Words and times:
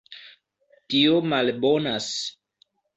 Tio 0.95 1.21
malbonas. 1.35 2.13